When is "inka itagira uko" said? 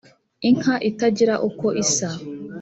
0.49-1.67